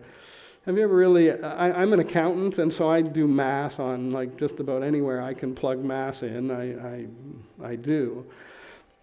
[0.68, 1.32] Have you ever really?
[1.32, 5.32] I, am an accountant, and so I do math on like just about anywhere I
[5.32, 6.50] can plug math in.
[6.50, 8.26] I, I, I do.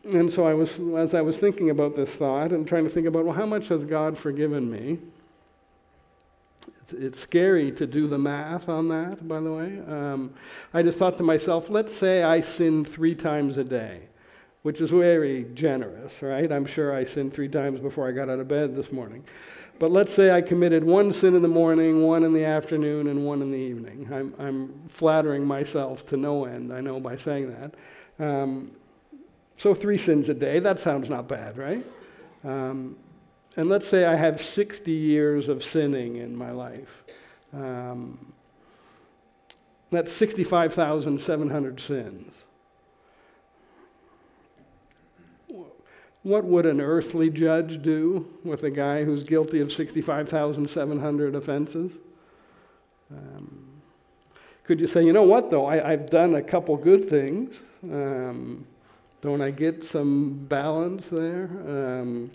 [0.03, 3.07] And so I was, as I was thinking about this thought and trying to think
[3.07, 4.99] about, well, how much has God forgiven me?
[6.67, 9.79] It's, it's scary to do the math on that, by the way.
[9.87, 10.35] Um,
[10.71, 14.01] I just thought to myself, let's say I sin three times a day,
[14.61, 16.51] which is very generous, right?
[16.51, 19.23] I'm sure I sinned three times before I got out of bed this morning.
[19.77, 23.25] But let's say I committed one sin in the morning, one in the afternoon, and
[23.25, 24.07] one in the evening.
[24.11, 28.25] I'm, I'm flattering myself to no end, I know, by saying that.
[28.25, 28.71] Um,
[29.57, 31.85] so, three sins a day, that sounds not bad, right?
[32.43, 32.95] Um,
[33.57, 37.03] and let's say I have 60 years of sinning in my life.
[37.53, 38.33] Um,
[39.91, 42.33] that's 65,700 sins.
[46.25, 51.91] What would an earthly judge do with a guy who's guilty of 65,700 offenses?
[53.11, 53.67] Um,
[54.63, 55.67] could you say, you know what, though?
[55.67, 57.59] I, have done a couple good things.
[57.83, 58.65] Um,
[59.21, 61.47] don't I get some balance there?
[61.67, 62.31] Um,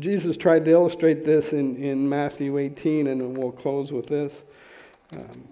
[0.00, 4.34] Jesus tried to illustrate this in, in Matthew 18, and we'll close with this.
[5.12, 5.44] Um,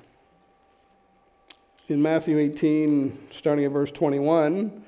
[1.86, 4.86] in Matthew 18, starting at verse 21,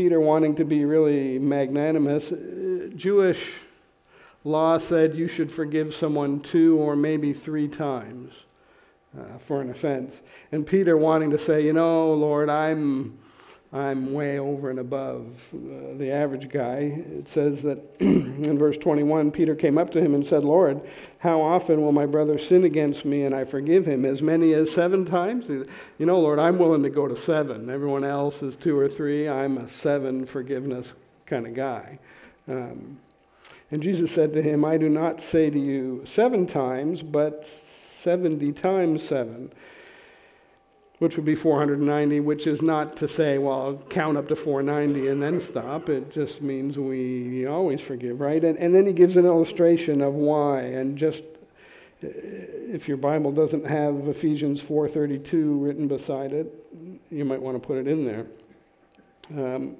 [0.00, 3.52] Peter wanting to be really magnanimous, uh, Jewish
[4.44, 8.32] law said you should forgive someone two or maybe three times
[9.14, 10.22] uh, for an offense.
[10.52, 13.18] And Peter wanting to say, you know, Lord, I'm
[13.72, 17.02] I'm way over and above uh, the average guy.
[17.18, 20.80] It says that in verse 21, Peter came up to him and said, Lord,
[21.18, 24.04] how often will my brother sin against me and I forgive him?
[24.04, 25.46] As many as seven times?
[25.48, 27.70] You know, Lord, I'm willing to go to seven.
[27.70, 29.28] Everyone else is two or three.
[29.28, 30.92] I'm a seven forgiveness
[31.26, 32.00] kind of guy.
[32.48, 32.98] Um,
[33.70, 37.48] and Jesus said to him, I do not say to you seven times, but
[38.02, 39.52] 70 times seven
[41.00, 45.22] which would be 490, which is not to say, well, count up to 490 and
[45.22, 45.88] then stop.
[45.88, 48.44] It just means we always forgive, right?
[48.44, 50.60] And, and then he gives an illustration of why.
[50.60, 51.24] And just
[52.02, 56.66] if your Bible doesn't have Ephesians 4:32 written beside it,
[57.10, 58.26] you might want to put it in there.
[59.30, 59.76] Um,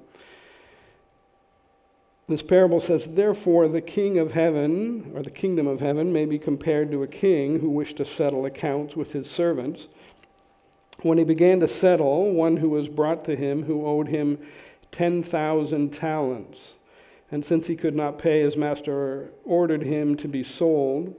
[2.27, 6.39] this parable says, Therefore, the king of heaven, or the kingdom of heaven, may be
[6.39, 9.87] compared to a king who wished to settle accounts with his servants.
[11.01, 14.37] When he began to settle, one who was brought to him who owed him
[14.91, 16.73] 10,000 talents.
[17.31, 21.15] And since he could not pay, his master ordered him to be sold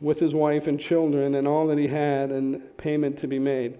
[0.00, 3.78] with his wife and children and all that he had, and payment to be made.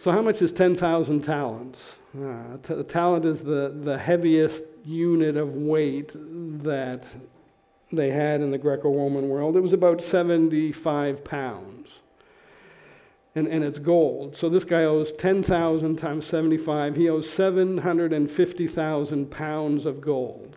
[0.00, 1.82] So, how much is 10,000 talents?
[2.16, 7.04] Uh, t- talent is the, the heaviest unit of weight that
[7.92, 9.56] they had in the Greco Roman world.
[9.56, 12.00] It was about 75 pounds
[13.34, 14.36] and, and it's gold.
[14.36, 16.94] So this guy owes 10,000 times 75.
[16.94, 20.56] He owes 750,000 pounds of gold.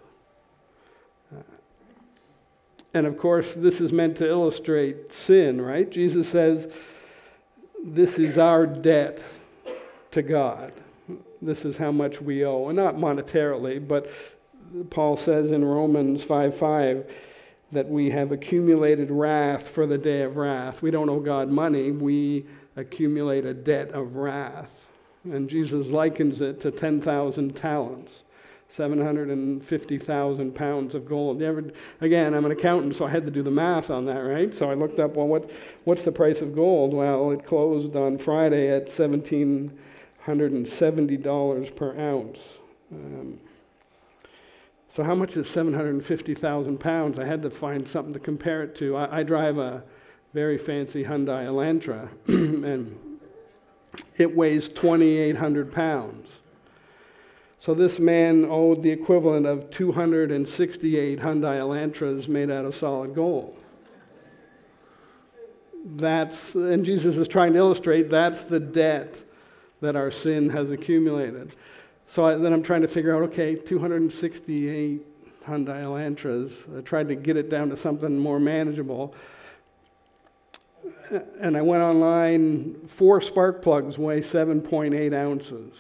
[1.35, 1.41] Uh,
[2.93, 5.89] and of course, this is meant to illustrate sin, right?
[5.89, 6.67] Jesus says,
[7.83, 9.23] This is our debt
[10.11, 10.71] to God.
[11.41, 12.67] This is how much we owe.
[12.67, 14.11] And not monetarily, but
[14.89, 17.11] Paul says in Romans 5 5
[17.71, 20.81] that we have accumulated wrath for the day of wrath.
[20.81, 22.45] We don't owe God money, we
[22.77, 24.71] accumulate a debt of wrath.
[25.25, 28.21] And Jesus likens it to 10,000 talents,
[28.69, 31.41] 750,000 pounds of gold.
[31.41, 31.65] Ever,
[31.99, 34.53] again, I'm an accountant, so I had to do the math on that, right?
[34.53, 35.51] So I looked up, well, what,
[35.83, 36.93] what's the price of gold?
[36.93, 42.39] Well, it closed on Friday at $1,770 per ounce.
[42.93, 43.37] Um,
[44.93, 47.19] so how much is 750,000 pounds?
[47.19, 48.95] I had to find something to compare it to.
[48.95, 49.83] I, I drive a
[50.33, 53.19] very fancy Hyundai Elantra, and
[54.17, 56.29] it weighs 2,800 pounds.
[57.59, 63.57] So this man owed the equivalent of 268 Hyundai Elantras made out of solid gold.
[65.95, 69.15] That's, and Jesus is trying to illustrate that's the debt
[69.79, 71.55] that our sin has accumulated.
[72.07, 76.51] So I, then I'm trying to figure out okay, 268 Hyundai Elantras.
[76.77, 79.15] I tried to get it down to something more manageable
[81.39, 82.75] and I went online.
[82.87, 85.73] Four spark plugs weigh 7.8 ounces.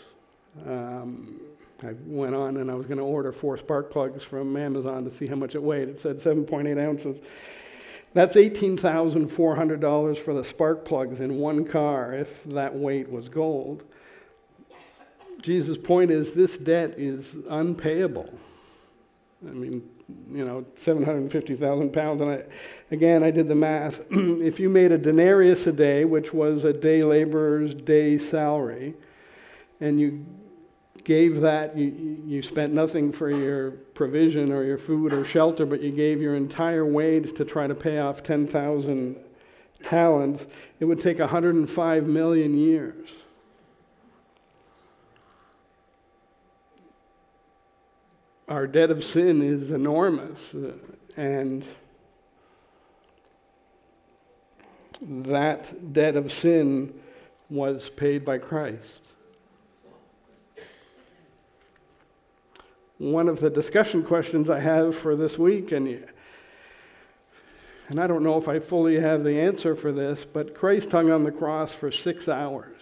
[0.65, 1.39] Um,
[1.83, 5.11] I went on and I was going to order four spark plugs from Amazon to
[5.11, 5.89] see how much it weighed.
[5.89, 7.17] It said 7.8 ounces.
[8.13, 13.83] That's $18,400 for the spark plugs in one car if that weight was gold.
[15.41, 18.33] Jesus' point is this debt is unpayable.
[19.47, 19.87] I mean,
[20.31, 22.21] you know, 750,000 pounds.
[22.21, 22.43] And I,
[22.91, 24.01] again, I did the math.
[24.09, 28.93] if you made a denarius a day, which was a day laborer's day salary,
[29.81, 30.25] and you
[31.03, 35.81] gave that, you, you spent nothing for your provision or your food or shelter, but
[35.81, 39.15] you gave your entire wage to try to pay off 10,000
[39.83, 40.45] talents,
[40.79, 43.09] it would take 105 million years.
[48.47, 50.39] Our debt of sin is enormous.
[51.15, 51.65] And
[55.01, 56.93] that debt of sin
[57.49, 59.01] was paid by Christ.
[62.97, 66.03] One of the discussion questions I have for this week, and,
[67.89, 71.11] and I don't know if I fully have the answer for this, but Christ hung
[71.11, 72.81] on the cross for six hours.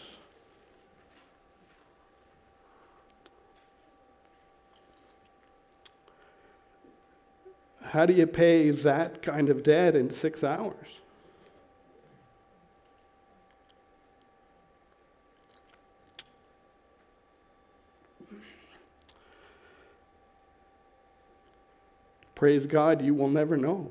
[7.96, 10.76] How do you pay that kind of debt in six hours?
[22.36, 23.90] Praise God, you will never know.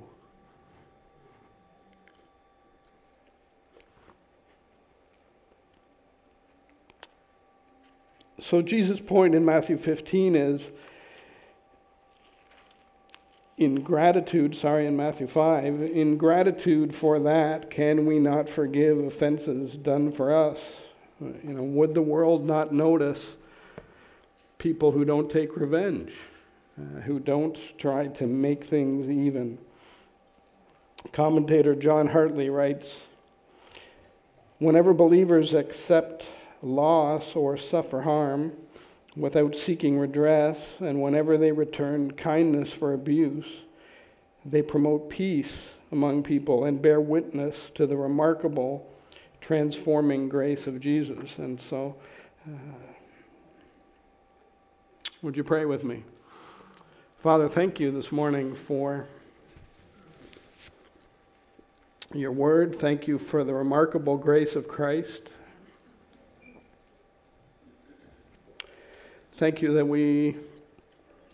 [8.38, 10.66] so Jesus' point in Matthew 15 is
[13.56, 19.74] in gratitude, sorry, in Matthew 5, in gratitude for that, can we not forgive offenses
[19.74, 20.58] done for us?
[21.20, 23.36] You know, would the world not notice
[24.58, 26.12] people who don't take revenge,
[26.78, 29.58] uh, who don't try to make things even?
[31.12, 33.02] Commentator John Hartley writes
[34.58, 36.24] Whenever believers accept
[36.62, 38.52] loss or suffer harm
[39.16, 43.46] without seeking redress, and whenever they return kindness for abuse,
[44.44, 45.52] they promote peace
[45.92, 48.90] among people and bear witness to the remarkable
[49.40, 51.38] transforming grace of Jesus.
[51.38, 51.94] And so,
[52.46, 52.50] uh,
[55.22, 56.02] would you pray with me?
[57.22, 59.06] Father, thank you this morning for
[62.12, 62.78] your word.
[62.78, 65.30] Thank you for the remarkable grace of Christ.
[69.36, 70.36] Thank you that we,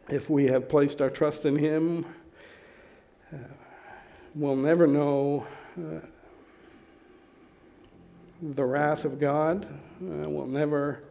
[0.09, 2.07] if we have placed our trust in Him,
[3.31, 3.37] uh,
[4.35, 5.47] will never know
[5.79, 6.01] uh,
[8.41, 9.67] the wrath of God.
[9.67, 11.03] Uh, we'll never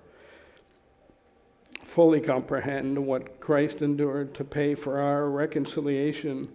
[1.83, 6.49] fully comprehend what Christ endured to pay for our reconciliation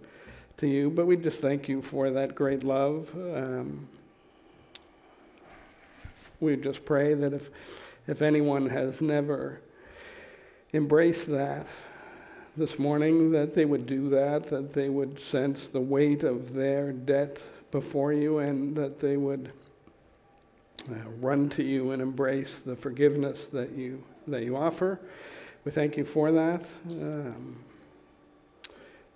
[0.57, 0.89] to you.
[0.89, 3.09] But we just thank you for that great love.
[3.15, 3.87] Um,
[6.41, 7.49] we just pray that if,
[8.05, 9.61] if anyone has never
[10.75, 11.67] embrace that
[12.57, 16.91] this morning, that they would do that, that they would sense the weight of their
[16.91, 17.37] debt
[17.71, 19.51] before you, and that they would
[20.89, 24.99] uh, run to you and embrace the forgiveness that you, that you offer.
[25.65, 26.65] We thank you for that.
[26.89, 27.57] Um,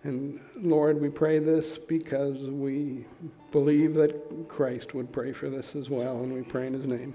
[0.03, 3.05] and Lord, we pray this because we
[3.51, 7.13] believe that Christ would pray for this as well, and we pray in his name.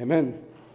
[0.00, 0.42] Amen.